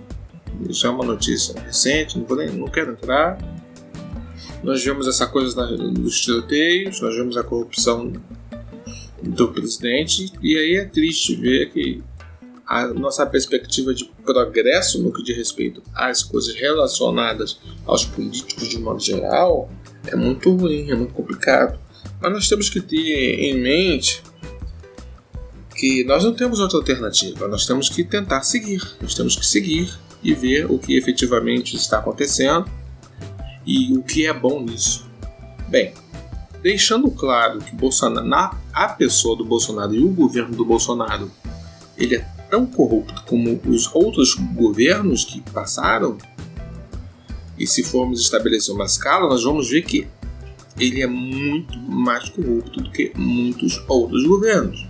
isso 0.70 0.88
é 0.88 0.90
uma 0.90 1.06
notícia 1.06 1.60
recente, 1.60 2.18
não, 2.18 2.36
nem, 2.36 2.50
não 2.50 2.68
quero 2.68 2.92
entrar 2.92 3.38
nós 4.64 4.84
vemos 4.84 5.08
essa 5.08 5.28
coisa 5.28 5.66
dos 5.92 6.20
tiroteios, 6.20 7.00
nós 7.00 7.16
vemos 7.16 7.38
a 7.38 7.44
corrupção 7.44 8.12
do 9.22 9.48
presidente, 9.50 10.32
e 10.42 10.58
aí 10.58 10.76
é 10.76 10.86
triste 10.86 11.36
ver 11.36 11.72
que 11.72 12.04
a 12.68 12.86
nossa 12.88 13.26
perspectiva 13.26 13.94
de 13.94 14.06
progresso 14.26 15.02
no 15.02 15.14
que 15.14 15.24
diz 15.24 15.38
respeito 15.38 15.82
às 15.96 16.22
coisas 16.22 16.54
relacionadas 16.54 17.60
aos 17.86 18.04
políticos 18.04 18.68
de 18.68 18.78
modo 18.78 19.00
geral 19.00 19.72
é 20.06 20.16
muito 20.16 20.54
ruim, 20.54 20.92
é 20.92 20.96
muito 20.96 21.14
complicado. 21.14 21.80
Mas 22.22 22.34
nós 22.34 22.50
temos 22.50 22.70
que 22.70 22.82
ter 22.82 23.40
em 23.40 23.58
mente 23.58 24.22
que 25.76 26.04
nós 26.04 26.24
não 26.24 26.34
temos 26.34 26.60
outra 26.60 26.78
alternativa, 26.78 27.48
nós 27.48 27.66
temos 27.66 27.88
que 27.88 28.04
tentar 28.04 28.42
seguir, 28.42 28.82
nós 29.02 29.14
temos 29.14 29.36
que 29.36 29.46
seguir 29.46 29.94
e 30.24 30.34
ver 30.34 30.70
o 30.70 30.78
que 30.78 30.98
efetivamente 30.98 31.76
está 31.76 32.00
acontecendo 32.00 32.70
e 33.66 33.96
o 33.96 34.04
que 34.04 34.26
é 34.26 34.34
bom 34.34 34.62
nisso? 34.62 35.06
Bem, 35.70 35.94
deixando 36.62 37.10
claro 37.12 37.60
que 37.60 37.76
Bolsonaro, 37.76 38.28
na, 38.28 38.58
a 38.74 38.90
pessoa 38.90 39.38
do 39.38 39.46
Bolsonaro 39.46 39.94
e 39.94 40.00
o 40.00 40.10
governo 40.10 40.56
do 40.56 40.66
Bolsonaro, 40.66 41.32
ele 41.98 42.16
é 42.16 42.37
tão 42.50 42.66
corrupto 42.66 43.24
como 43.26 43.60
os 43.66 43.94
outros 43.94 44.34
governos 44.34 45.24
que 45.24 45.42
passaram, 45.52 46.18
e 47.58 47.66
se 47.66 47.84
formos 47.84 48.22
estabelecer 48.22 48.74
uma 48.74 48.86
escala, 48.86 49.28
nós 49.28 49.44
vamos 49.44 49.70
ver 49.70 49.84
que 49.84 50.08
ele 50.80 51.02
é 51.02 51.08
muito 51.08 51.78
mais 51.80 52.30
corrupto 52.30 52.82
do 52.82 52.92
que 52.92 53.12
muitos 53.16 53.84
outros 53.88 54.26
governos. 54.26 54.86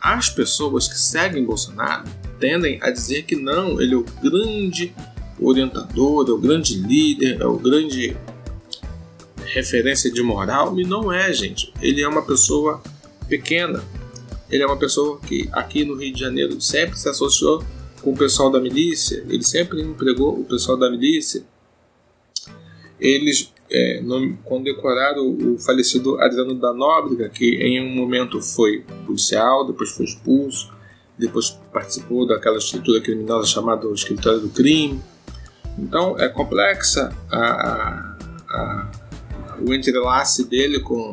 As 0.00 0.28
pessoas 0.28 0.88
que 0.88 0.98
seguem 0.98 1.44
Bolsonaro 1.44 2.04
tendem 2.40 2.78
a 2.82 2.90
dizer 2.90 3.22
que 3.22 3.36
não, 3.36 3.80
ele 3.80 3.94
é 3.94 3.96
o 3.96 4.04
grande 4.22 4.92
orientador, 5.40 6.28
é 6.28 6.32
o 6.32 6.38
grande 6.38 6.76
líder, 6.76 7.40
é 7.40 7.46
o 7.46 7.56
grande 7.56 8.16
referência 9.46 10.10
de 10.10 10.22
moral, 10.22 10.78
e 10.78 10.84
não 10.84 11.12
é, 11.12 11.32
gente. 11.32 11.72
Ele 11.80 12.02
é 12.02 12.08
uma 12.08 12.22
pessoa 12.22 12.82
pequena. 13.28 13.82
Ele 14.54 14.62
é 14.62 14.66
uma 14.66 14.76
pessoa 14.76 15.18
que 15.18 15.48
aqui 15.52 15.84
no 15.84 15.96
Rio 15.96 16.14
de 16.14 16.20
Janeiro 16.20 16.60
sempre 16.60 16.96
se 16.96 17.08
associou 17.08 17.60
com 18.00 18.12
o 18.12 18.16
pessoal 18.16 18.52
da 18.52 18.60
milícia, 18.60 19.24
ele 19.28 19.42
sempre 19.42 19.82
empregou 19.82 20.38
o 20.38 20.44
pessoal 20.44 20.78
da 20.78 20.88
milícia. 20.88 21.42
Eles 23.00 23.52
é, 23.68 24.00
condecoraram 24.44 25.28
o 25.28 25.58
falecido 25.58 26.20
Adriano 26.20 26.54
da 26.54 26.72
Nóbrega, 26.72 27.28
que 27.28 27.56
em 27.56 27.82
um 27.84 27.96
momento 27.96 28.40
foi 28.40 28.84
policial, 29.04 29.66
depois 29.66 29.90
foi 29.90 30.04
expulso, 30.04 30.72
depois 31.18 31.50
participou 31.72 32.24
daquela 32.24 32.58
estrutura 32.58 33.00
criminosa 33.00 33.48
chamada 33.48 33.88
Escritório 33.88 34.38
do 34.38 34.50
Crime. 34.50 35.02
Então 35.76 36.16
é 36.16 36.28
complexa 36.28 37.12
a, 37.28 37.40
a, 37.40 38.18
a, 38.50 38.92
o 39.66 39.74
entrelace 39.74 40.44
dele 40.48 40.78
com 40.78 41.10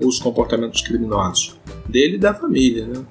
os 0.00 0.20
comportamentos 0.20 0.82
criminosos 0.82 1.58
dele 1.90 2.16
e 2.16 2.18
da 2.18 2.32
família, 2.32 2.86
né? 2.86 3.04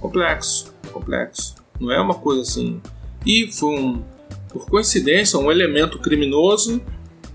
Complexo, 0.00 0.72
complexo. 0.92 1.54
Não 1.80 1.90
é 1.90 2.00
uma 2.00 2.14
coisa 2.14 2.42
assim. 2.42 2.80
E 3.26 3.50
foi 3.50 3.78
um, 3.78 4.04
por 4.48 4.66
coincidência, 4.66 5.38
um 5.38 5.50
elemento 5.50 5.98
criminoso 5.98 6.80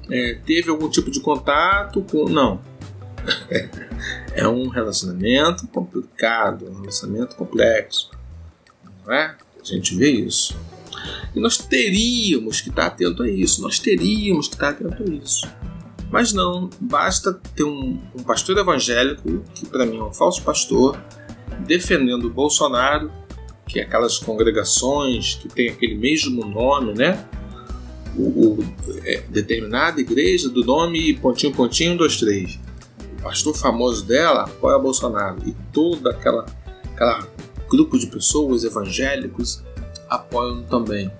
é, 0.09 0.39
teve 0.45 0.69
algum 0.69 0.89
tipo 0.89 1.11
de 1.11 1.19
contato 1.19 2.01
com. 2.01 2.25
Não. 2.25 2.61
é 4.33 4.47
um 4.47 4.67
relacionamento 4.67 5.67
complicado, 5.67 6.65
um 6.69 6.79
relacionamento 6.79 7.35
complexo. 7.35 8.09
Não 9.05 9.13
é? 9.13 9.35
A 9.59 9.63
gente 9.63 9.95
vê 9.95 10.09
isso. 10.09 10.57
E 11.35 11.39
nós 11.39 11.57
teríamos 11.57 12.61
que 12.61 12.69
estar 12.69 12.87
atento 12.87 13.23
a 13.23 13.29
isso, 13.29 13.61
nós 13.61 13.79
teríamos 13.79 14.47
que 14.47 14.55
estar 14.55 14.69
atento 14.69 15.03
a 15.03 15.05
isso. 15.05 15.47
Mas 16.11 16.33
não, 16.33 16.69
basta 16.79 17.33
ter 17.55 17.63
um, 17.63 17.99
um 18.15 18.23
pastor 18.23 18.57
evangélico, 18.57 19.43
que 19.53 19.65
para 19.67 19.85
mim 19.85 19.97
é 19.97 20.03
um 20.03 20.13
falso 20.13 20.41
pastor, 20.41 20.99
defendendo 21.67 22.25
o 22.25 22.29
Bolsonaro, 22.29 23.11
que 23.67 23.79
é 23.79 23.83
aquelas 23.83 24.17
congregações 24.17 25.35
que 25.35 25.47
tem 25.47 25.69
aquele 25.69 25.95
mesmo 25.95 26.43
nome, 26.45 26.93
né? 26.95 27.23
O, 28.17 28.23
o 28.23 28.75
é, 29.05 29.21
determinada 29.29 30.01
igreja 30.01 30.49
do 30.49 30.65
nome 30.65 31.13
pontinho, 31.13 31.53
pontinho, 31.53 31.95
dois, 31.95 32.17
três. 32.17 32.59
O 33.19 33.21
pastor 33.21 33.55
famoso 33.55 34.03
dela 34.05 34.43
apoia 34.43 34.79
Bolsonaro 34.79 35.37
e 35.45 35.55
todo 35.71 36.09
aquela, 36.09 36.45
aquela 36.91 37.27
grupo 37.69 37.99
de 37.99 38.07
pessoas 38.07 38.63
evangélicos 38.63 39.63
apoiam 40.09 40.63
também. 40.63 41.11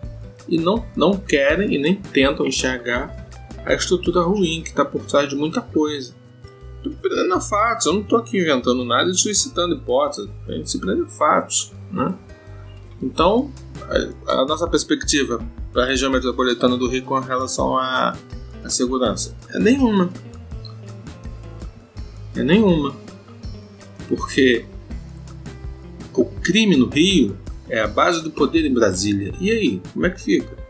E 0.48 0.58
não, 0.58 0.84
não 0.96 1.16
querem 1.16 1.76
e 1.76 1.78
nem 1.78 1.96
tentam 1.96 2.48
enxergar 2.48 3.29
a 3.66 3.74
estrutura 3.74 4.22
ruim 4.22 4.62
que 4.62 4.70
está 4.70 4.86
por 4.86 5.04
trás 5.06 5.30
de 5.30 5.36
muita 5.36 5.62
coisa. 5.62 6.14
Estou 6.78 6.94
prendendo 6.94 7.34
a 7.34 7.42
fatos, 7.42 7.86
eu 7.86 7.94
não 7.94 8.02
estou 8.02 8.18
aqui 8.20 8.40
inventando 8.40 8.86
nada 8.86 9.10
e 9.10 9.16
solicitando 9.16 9.76
hipóteses, 9.76 10.30
a 10.48 10.52
gente 10.54 10.72
se 10.72 10.80
prende 10.80 11.02
a 11.02 11.08
fatos. 11.08 11.74
Né? 11.92 12.14
Então, 13.02 13.52
a, 14.28 14.34
a 14.42 14.46
nossa 14.46 14.68
perspectiva 14.68 15.46
para 15.74 15.84
a 15.84 15.86
região 15.86 16.12
metropolitana 16.12 16.78
do 16.78 16.88
Rio 16.88 17.04
com 17.04 17.20
relação 17.20 17.78
à, 17.78 18.16
à 18.64 18.70
segurança 18.70 19.36
é 19.54 19.60
nenhuma. 19.60 20.10
É 22.36 22.44
nenhuma. 22.44 22.96
Porque 24.08 24.66
o 26.14 26.26
crime 26.26 26.76
no 26.76 26.88
Rio 26.88 27.38
é 27.70 27.82
a 27.82 27.88
base 27.88 28.24
do 28.24 28.32
poder 28.32 28.66
em 28.66 28.74
Brasília. 28.74 29.34
E 29.40 29.52
aí, 29.52 29.82
como 29.94 30.06
é 30.06 30.10
que 30.10 30.22
fica? 30.22 30.69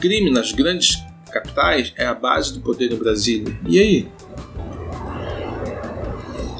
O 0.00 0.02
crime 0.02 0.30
nas 0.30 0.50
grandes 0.50 1.04
capitais 1.30 1.92
é 1.94 2.06
a 2.06 2.14
base 2.14 2.54
do 2.54 2.62
poder 2.62 2.90
em 2.90 2.96
Brasília. 2.96 3.54
E 3.68 3.78
aí? 3.78 4.08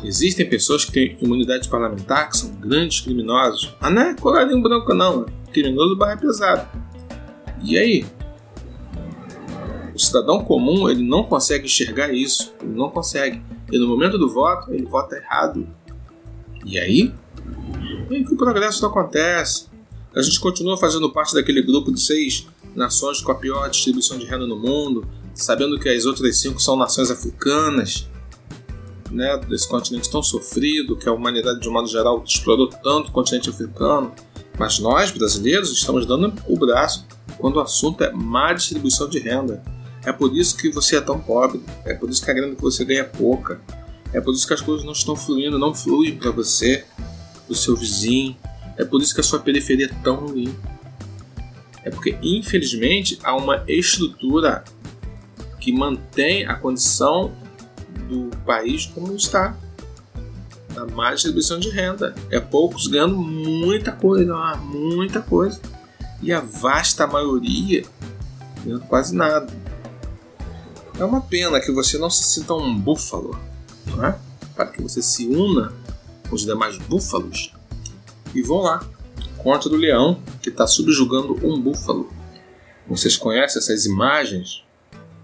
Existem 0.05 0.47
pessoas 0.47 0.85
que 0.85 0.93
têm 0.93 1.17
imunidade 1.23 1.67
parlamentar, 1.67 2.29
que 2.29 2.37
são 2.37 2.55
grandes 2.57 3.01
criminosos. 3.01 3.75
Mas 3.81 3.95
não 3.95 4.03
é 4.03 4.15
colarinho 4.15 4.61
branco, 4.61 4.93
não. 4.93 5.25
Criminoso 5.55 5.97
barra 5.97 6.19
pesado. 6.19 6.69
E 7.63 7.79
aí? 7.79 8.05
cidadão 9.97 10.45
comum 10.45 10.87
ele 10.91 11.03
não 11.03 11.25
consegue 11.25 11.65
enxergar 11.65 12.13
isso, 12.13 12.53
ele 12.61 12.75
não 12.75 12.91
consegue. 12.91 13.43
E 13.73 13.79
no 13.79 13.89
momento 13.89 14.19
do 14.19 14.29
voto, 14.29 14.71
ele 14.71 14.85
vota 14.85 15.17
errado. 15.17 15.67
E 16.63 16.79
aí? 16.79 17.15
E 18.11 18.17
aí 18.17 18.23
que 18.23 18.35
o 18.35 18.37
progresso 18.37 18.83
não 18.83 18.91
acontece. 18.91 19.67
A 20.15 20.21
gente 20.21 20.39
continua 20.41 20.77
fazendo 20.77 21.11
parte 21.11 21.33
daquele 21.33 21.63
grupo 21.63 21.91
de 21.91 22.03
seis 22.03 22.47
nações 22.75 23.21
com 23.21 23.33
a 23.33 23.35
pior 23.35 23.69
distribuição 23.69 24.19
de 24.19 24.27
renda 24.27 24.47
no 24.47 24.57
mundo, 24.57 25.07
sabendo 25.35 25.79
que 25.79 25.89
as 25.89 26.05
outras 26.05 26.39
cinco 26.39 26.61
são 26.61 26.77
nações 26.77 27.11
africanas, 27.11 28.09
né, 29.11 29.37
desse 29.49 29.69
continente 29.69 30.11
tão 30.11 30.23
sofrido, 30.23 30.97
que 30.97 31.09
a 31.09 31.13
humanidade 31.13 31.61
de 31.61 31.69
um 31.69 31.73
modo 31.73 31.89
geral 31.89 32.23
explorou 32.25 32.69
tanto 32.69 33.09
o 33.09 33.13
continente 33.13 33.51
africano. 33.51 34.13
Mas 34.59 34.79
nós, 34.79 35.11
brasileiros, 35.11 35.73
estamos 35.73 36.07
dando 36.07 36.33
o 36.47 36.57
braço 36.57 37.07
quando 37.39 37.57
o 37.57 37.61
assunto 37.61 38.05
é 38.05 38.13
má 38.13 38.53
distribuição 38.53 39.09
de 39.09 39.19
renda. 39.19 39.63
É 40.05 40.13
por 40.13 40.37
isso 40.37 40.57
que 40.57 40.71
você 40.71 40.97
é 40.97 41.01
tão 41.01 41.19
pobre, 41.19 41.61
é 41.85 41.95
por 41.95 42.09
isso 42.09 42.25
que 42.25 42.31
a 42.31 42.35
grana 42.35 42.55
que 42.55 42.63
você 42.63 42.85
ganha 42.85 43.01
é 43.01 43.05
pouca, 43.05 43.61
é 44.13 44.21
por 44.21 44.33
isso 44.33 44.47
que 44.47 44.55
as 44.55 44.61
coisas 44.61 44.85
não 44.85 44.93
estão 44.93 45.15
fluindo, 45.15 45.59
não 45.59 45.75
fluem 45.75 46.17
para 46.17 46.31
você, 46.31 46.85
para 46.97 47.53
o 47.53 47.55
seu 47.55 47.77
vizinho, 47.77 48.37
é 48.77 48.85
por 48.85 49.01
isso 49.01 49.15
que 49.15 49.21
a 49.21 49.25
sua 49.25 49.39
periferia 49.39 49.87
é 49.87 50.03
tão 50.03 50.17
ruim. 50.17 50.55
É 51.85 51.91
porque, 51.91 52.19
infelizmente, 52.23 53.19
há 53.23 53.35
uma 53.35 53.65
estrutura 53.67 54.65
que 55.59 55.73
mantém 55.73 56.47
a 56.47 56.55
condição 56.55 57.33
do 58.09 58.31
país 58.45 58.87
como 58.87 59.15
está. 59.15 59.57
A 60.77 60.87
má 60.87 61.13
distribuição 61.13 61.59
de 61.59 61.71
renda. 61.71 62.15
É 62.31 62.39
poucos 62.39 62.87
ganhando 62.87 63.17
muita 63.17 63.93
coisa, 63.93 64.35
muita 64.57 65.21
coisa. 65.21 65.61
E 66.23 66.33
a 66.33 66.41
vasta 66.41 67.07
maioria 67.07 67.85
ganhando 68.65 68.85
quase 68.87 69.15
nada. 69.15 69.53
É 70.99 71.05
uma 71.05 71.21
pena 71.23 71.61
que 71.61 71.73
você 71.73 71.97
não 71.97 72.11
se 72.11 72.25
sinta 72.25 72.53
um 72.55 72.79
búfalo, 72.79 73.39
não 73.87 74.05
é? 74.05 74.19
para 74.61 74.67
que 74.67 74.83
você 74.83 75.01
se 75.01 75.27
una 75.27 75.73
com 76.29 76.35
os 76.35 76.45
demais 76.45 76.77
búfalos 76.77 77.55
e 78.35 78.43
vão 78.43 78.59
lá 78.59 78.85
contra 79.43 79.69
o 79.71 79.77
leão 79.77 80.23
que 80.43 80.49
está 80.49 80.67
subjugando 80.67 81.39
um 81.47 81.61
búfalo. 81.61 82.13
Vocês 82.89 83.17
conhecem 83.17 83.59
essas 83.59 83.87
imagens, 83.87 84.65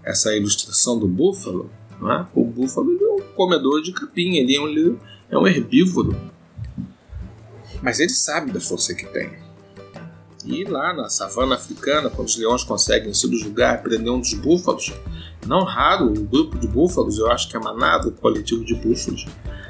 essa 0.03 0.35
ilustração 0.35 0.97
do 0.97 1.07
búfalo? 1.07 1.69
É? 2.01 2.25
O 2.33 2.45
búfalo 2.45 2.97
é 3.01 3.21
um 3.21 3.33
comedor 3.35 3.81
de 3.81 3.91
capim, 3.91 4.35
ele 4.35 4.55
é 4.55 4.61
um, 4.61 4.99
é 5.29 5.37
um 5.37 5.47
herbívoro. 5.47 6.15
Mas 7.81 7.99
ele 7.99 8.09
sabe 8.09 8.51
da 8.51 8.59
força 8.59 8.93
que 8.93 9.05
tem. 9.05 9.31
E 10.45 10.63
lá 10.63 10.93
na 10.93 11.09
savana 11.09 11.55
africana, 11.55 12.09
quando 12.09 12.27
os 12.29 12.37
leões 12.37 12.63
conseguem 12.63 13.13
subjugar 13.13 13.75
e 13.75 13.83
prender 13.83 14.11
um 14.11 14.19
dos 14.19 14.33
búfalos, 14.33 14.93
não 15.45 15.63
raro 15.63 16.05
o 16.07 16.23
grupo 16.23 16.57
de 16.57 16.67
búfalos, 16.67 17.17
eu 17.17 17.29
acho 17.29 17.49
que 17.49 17.57
é 17.57 17.59
manada, 17.59 18.07
o 18.07 18.11
coletivo 18.11 18.63
de 18.63 18.73
búfalos, 18.73 19.25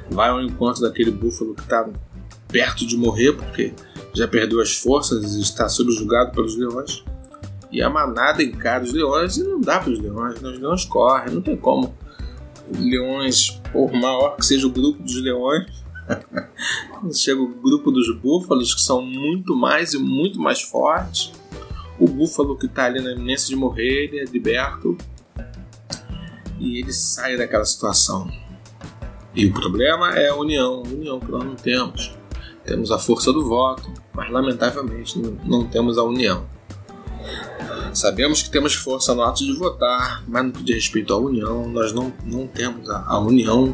vai 0.10 0.30
ao 0.30 0.42
encontro 0.42 0.82
daquele 0.82 1.12
búfalo 1.12 1.56
que 1.56 1.62
está 1.62 1.90
perto 2.48 2.86
de 2.86 2.96
morrer 2.96 3.34
porque 3.34 3.74
já 4.14 4.28
perdeu 4.28 4.62
as 4.62 4.76
forças 4.76 5.36
e 5.36 5.42
está 5.42 5.68
subjugado 5.70 6.32
pelos 6.32 6.56
leões. 6.56 7.04
E 7.72 7.82
a 7.82 7.90
manada 7.90 8.42
encara 8.42 8.84
os 8.84 8.94
leões 8.94 9.38
e 9.38 9.44
não 9.44 9.60
dá 9.60 9.80
para 9.80 9.92
os 9.92 10.00
leões, 10.00 10.42
né? 10.42 10.50
os 10.50 10.60
leões 10.60 10.86
correm, 10.86 11.34
não 11.34 11.42
tem 11.42 11.58
como. 11.58 11.96
Leões, 12.78 13.62
por 13.72 13.92
maior 13.94 14.36
que 14.36 14.46
seja 14.46 14.68
o 14.68 14.70
grupo 14.70 15.04
dos 15.04 15.22
leões, 15.22 15.66
chega 17.14 17.42
o 17.42 17.48
grupo 17.48 17.92
dos 17.92 18.14
búfalos, 18.18 18.74
que 18.74 18.82
são 18.82 19.02
muito 19.02 19.56
mais 19.56 19.94
e 19.94 19.98
muito 19.98 20.40
mais 20.40 20.62
fortes. 20.62 21.32
O 22.00 22.08
búfalo 22.08 22.58
que 22.58 22.68
está 22.68 22.86
ali 22.86 23.02
na 23.02 23.12
iminência 23.12 23.48
de 23.50 23.56
morrer, 23.56 24.06
ele 24.06 24.20
é 24.20 24.26
liberto 24.26 24.98
e 26.60 26.80
ele 26.80 26.94
sai 26.94 27.38
daquela 27.38 27.66
situação. 27.66 28.30
E 29.36 29.46
o 29.46 29.54
problema 29.54 30.18
é 30.18 30.30
a 30.30 30.36
união, 30.36 30.84
a 30.86 30.88
união 30.88 31.20
que 31.20 31.32
nós 31.32 31.44
não 31.44 31.56
temos. 31.56 32.17
Temos 32.68 32.92
a 32.92 33.00
força 33.00 33.32
do 33.32 33.48
voto, 33.48 33.90
mas 34.14 34.30
lamentavelmente 34.30 35.18
não 35.46 35.66
temos 35.66 35.98
a 35.98 36.04
união. 36.04 36.46
Sabemos 37.94 38.44
que 38.44 38.50
temos 38.50 38.76
força 38.76 39.16
no 39.16 39.22
ato 39.24 39.46
de 39.46 39.54
votar, 39.54 40.22
mas 40.28 40.46
no 40.46 40.52
que 40.52 40.64
diz 40.64 40.76
respeito 40.76 41.14
à 41.14 41.18
união, 41.18 41.68
nós 41.70 41.94
não, 41.94 42.14
não 42.26 42.46
temos 42.46 42.90
a, 42.90 43.06
a 43.08 43.20
união 43.20 43.74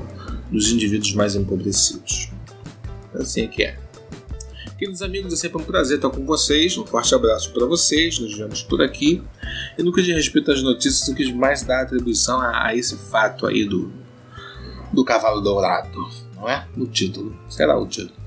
dos 0.51 0.71
indivíduos 0.71 1.13
mais 1.15 1.35
empobrecidos. 1.35 2.29
Assim 3.15 3.41
é 3.41 3.47
que 3.47 3.63
é. 3.63 3.79
Queridos 4.77 5.01
amigos, 5.01 5.33
é 5.33 5.37
sempre 5.37 5.61
um 5.61 5.65
prazer 5.65 5.97
estar 5.97 6.11
com 6.11 6.23
vocês. 6.25 6.77
Um 6.77 6.85
forte 6.85 7.15
abraço 7.15 7.51
para 7.51 7.65
vocês. 7.65 8.19
Nos 8.19 8.37
vemos 8.37 8.61
por 8.61 8.81
aqui. 8.81 9.23
E 9.77 9.81
no 9.81 9.91
que 9.91 10.03
diz 10.03 10.15
respeito 10.15 10.51
às 10.51 10.61
notícias, 10.61 11.07
o 11.07 11.15
que 11.15 11.33
mais 11.33 11.63
dá 11.63 11.81
atribuição 11.81 12.39
a, 12.39 12.67
a 12.67 12.75
esse 12.75 12.95
fato 12.95 13.47
aí 13.47 13.65
do, 13.65 13.91
do 14.91 15.03
cavalo 15.03 15.41
dourado, 15.41 15.97
não 16.35 16.47
é? 16.47 16.67
No 16.75 16.85
título. 16.85 17.35
Será 17.49 17.77
o 17.77 17.87
título. 17.87 18.22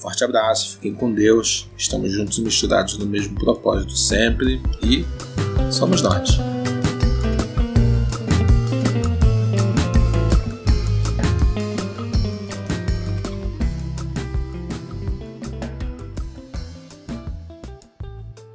Forte 0.00 0.24
abraço, 0.24 0.76
fiquem 0.76 0.94
com 0.94 1.12
Deus. 1.12 1.68
Estamos 1.76 2.10
juntos 2.10 2.38
e 2.38 2.42
misturados 2.42 2.96
no 2.96 3.04
mesmo 3.04 3.34
propósito 3.34 3.94
sempre 3.94 4.60
e 4.82 5.04
somos 5.70 6.00
nós. 6.00 6.49